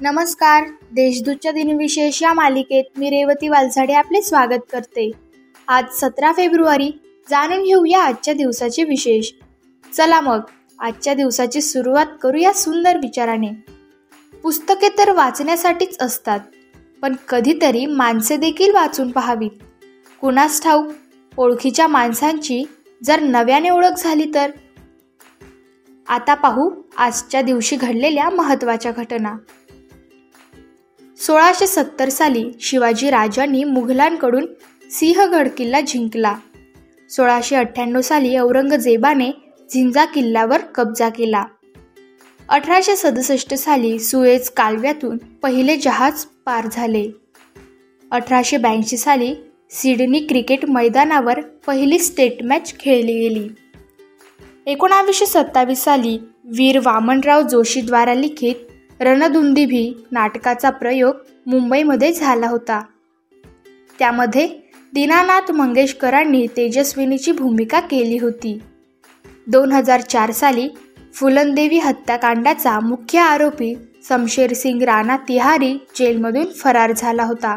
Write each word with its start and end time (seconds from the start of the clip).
नमस्कार. 0.00 0.64
देशदूतच्या 0.92 1.52
दिनविशेष 1.52 2.22
या 2.22 2.32
मालिकेत 2.32 2.84
मी 2.96 3.10
रेवती 3.10 3.48
वालसाडे 3.48 3.92
आपले 3.92 4.22
स्वागत 4.22 4.60
करते. 4.72 5.10
आज 5.68 5.84
सतरा 5.92 6.32
फेब्रुवारी 6.32 6.90
जाणून 7.30 7.62
घेऊया 7.62 8.02
आजच्या 8.02 8.34
दिवसाचे 8.34 8.84
विशेष. 8.84 9.30
चला 9.96 10.20
मग 10.20 10.40
आजच्या 10.78 11.14
दिवसाची 11.14 11.60
सुरुवात 11.60 12.06
करूया 12.22 12.52
सुंदर 12.52 12.96
विचाराने. 12.96 13.48
पुस्तके 14.42 14.88
तर 14.88 15.10
वाचण्यासाठीच 15.10 15.96
असतात 16.00 16.40
पण 17.02 17.16
कधीतरी 17.28 17.86
माणसे 17.86 18.36
देखील 18.36 18.74
वाचून 18.74 19.10
पाहावीत. 19.10 19.50
कुणास 20.20 20.62
ठाऊक 20.62 20.92
ओळखीच्या 21.36 21.86
माणसांची 21.86 22.62
जर 23.04 23.20
नव्याने 23.20 23.70
ओळख 23.70 23.98
झाली 23.98 24.30
तर? 24.34 24.50
आता 26.08 26.34
पाहू 26.34 26.70
आजच्या 26.96 27.42
दिवशी 27.42 27.76
घडलेल्या 27.76 28.30
महत्त्वाच्या 28.30 28.92
घटना. 28.92 29.36
सोळाशे 31.28 31.66
सत्तर 31.66 32.08
साली 32.08 32.44
शिवाजी 32.60 33.10
राजांनी 33.10 33.64
मुघलांकडून 33.64 34.46
सिंहगड 34.90 35.48
किल्ला 35.48 35.80
जिंकला. 35.80 36.34
सोळाशे 37.10 37.56
अठ्ठ्याण्णव 37.56 38.00
साली 38.00 38.38
औरंगजेबाने 38.38 39.30
झिंजा 39.72 40.04
किल्ल्यावर 40.04 40.60
कब्जा 40.60 41.08
केला. 41.08 41.44
अठराशे 42.48 42.96
सदुसष्ट 42.96 43.54
साली 43.54 43.98
सुएज 43.98 44.48
कालव्यातून 44.50 45.16
पहिले 45.16 45.76
जहाज 45.76 46.24
पार 46.46 46.68
झाले. 46.72 47.10
अठराशे 48.10 48.56
ब्याऐंशी 48.56 48.96
साली 48.96 49.34
सिडनी 49.70 50.20
क्रिकेट 50.20 50.64
मैदानावर 50.64 51.40
पहिली 51.40 51.98
स्टेट 51.98 52.42
मॅच 52.42 52.78
खेळली 52.80 53.20
गेली. 53.20 53.48
एकोणावीसशे 54.66 55.26
सत्तावीस 55.26 55.78
साली 55.78 56.18
वीर 56.44 56.78
वामनराव 56.78 57.42
जोशीद्वारा 57.42 58.14
लिखित 58.14 58.54
रणदुंदीभी 59.00 60.06
नाटकाचा 60.12 60.70
प्रयोग 60.70 61.14
मुंबईमध्ये 61.46 62.12
झाला 62.12 62.46
होता. 62.46 62.82
त्यामध्ये 63.98 64.48
दीनानाथ 64.94 65.52
मंगेशकरांनी 65.52 66.46
तेजस्विनीची 66.56 67.32
भूमिका 67.32 67.80
केली 67.80 68.18
होती. 68.18 68.58
दोन 69.46 69.72
हजार 69.72 70.00
चार 70.00 70.30
साली 70.30 70.68
फुलनदेवी 71.14 71.78
हत्याकांडाचा 71.78 72.80
मुख्य 72.80 73.18
आरोपी 73.18 73.74
समशेर 74.08 74.52
सिंग 74.52 74.82
राणा 74.82 75.16
तिहारी 75.16 75.86
जेलमधून 75.96 76.46
फरार 76.46 76.92
झाला 76.96 77.24
होता. 77.24 77.56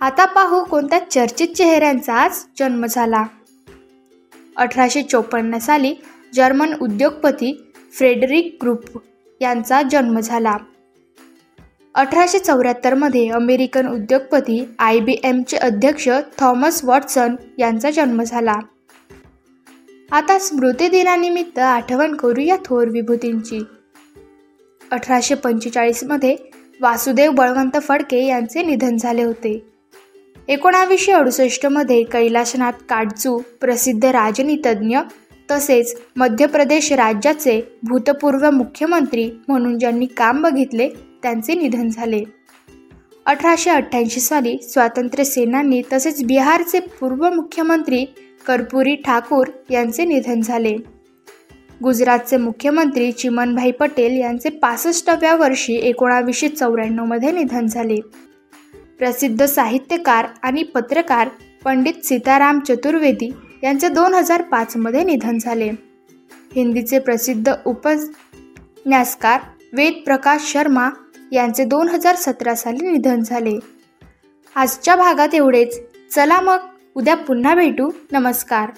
आता 0.00 0.24
पाहू 0.24 0.64
कोणत्या 0.64 1.10
चर्चित 1.10 1.48
चेहऱ्यांचा 1.48 2.14
आज 2.14 2.44
जन्म 2.58 2.86
झाला. 2.86 3.24
अठराशे 4.56 5.02
चोपन्न 5.02 5.58
साली 5.58 5.94
जर्मन 6.34 6.74
उद्योगपती 6.82 7.72
फ्रेडरिक 7.92 8.56
ग्रुप 8.62 8.98
यांचा 9.40 9.82
जन्म 9.82 10.20
झाला. 10.20 10.56
अठराशे 11.94 12.38
चौऱ्याहत्तरमध्ये 12.38 13.28
अमेरिकन 13.28 13.88
उद्योगपती 13.88 14.68
आय 14.78 14.98
बी 14.98 15.14
एमचे 15.24 15.56
अध्यक्ष 15.56 16.08
थॉमस 16.40 16.84
वॉटसन 16.84 17.34
यांचा 17.58 17.90
जन्म 17.90 18.22
झाला. 18.22 18.54
आता 20.12 20.38
स्मृतिदिनानिमित्त 20.38 21.58
आठवण 21.58 22.14
करूया 22.14 22.56
थोर 22.64 22.88
विभूतींची. 22.88 23.60
अठराशे 24.90 25.34
पंचेचाळीसमध्ये 25.34 26.36
वासुदेव 26.80 27.30
बळवंत 27.30 27.76
फडके 27.82 28.26
यांचे 28.26 28.62
निधन 28.62 28.96
झाले 28.96 29.22
होते. 29.22 29.66
एकोणावीसशे 30.48 31.12
अडुसष्टमध्ये 31.12 32.02
कैलासनाथ 32.02 32.72
काटजू 32.72 33.38
प्रसिद्ध 33.60 34.04
राजनीतज्ञ 34.04 34.98
तसेच 35.50 35.96
मध्य 36.16 36.46
प्रदेश 36.46 36.92
राज्याचे 36.92 37.60
भूतपूर्व 37.82 38.50
मुख्यमंत्री 38.50 39.30
म्हणून 39.48 39.78
ज्यांनी 39.78 40.06
काम 40.06 40.42
बघितले 40.42 40.88
त्यांचे 41.22 41.54
निधन 41.54 41.88
झाले. 41.88 42.24
अठराशे 43.26 43.70
अठ्ठ्याऐंशी 43.70 44.20
साली 44.20 44.58
स्वातंत्र्य 44.62 45.24
सेनानी 45.24 45.82
तसेच 45.92 46.24
बिहारचे 46.24 46.80
पूर्व 46.80 47.30
मुख्यमंत्री 47.30 48.04
कर्पुरी 48.46 48.94
ठाकूर 48.94 49.46
यांचे 49.70 50.04
निधन 50.04 50.40
झाले. 50.40 50.76
गुजरातचे 51.82 52.36
मुख्यमंत्री 52.36 53.12
चिमनभाई 53.12 53.70
पटेल 53.70 54.20
यांचे 54.20 54.48
पासष्टव्या 54.48 55.34
वर्षी 55.36 55.74
एकोणावीसशे 55.74 56.48
चौऱ्याण्णवमध्ये 56.48 57.32
निधन 57.32 57.66
झाले. 57.66 57.96
प्रसिद्ध 58.98 59.44
साहित्यकार 59.44 60.26
आणि 60.42 60.62
पत्रकार 60.62 61.28
पंडित 61.64 62.04
सीताराम 62.04 62.60
चतुर्वेदी 62.60 63.32
यांचे 63.64 63.88
दोन 63.88 64.14
हजार 64.14 64.42
पाचमध्ये 64.42 65.04
निधन 65.04 65.38
झाले. 65.38 65.68
हिंदीचे 66.54 66.98
प्रसिद्ध 66.98 67.52
उपन्यासकार 67.64 69.40
वेद 69.72 69.92
प्रकाश 70.04 70.52
शर्मा 70.52 70.90
यांचे 71.32 71.64
दोन 71.64 71.88
हजार 71.88 72.16
सतरा 72.16 72.54
साली 72.54 72.90
निधन 72.90 73.20
झाले. 73.20 73.58
आजच्या 74.54 74.96
भागात 74.96 75.34
एवढेच. 75.34 75.80
चला 76.10 76.40
मग 76.40 76.58
उद्या 76.94 77.14
पुन्हा 77.14 77.54
भेटू. 77.54 77.90
नमस्कार. 78.12 78.70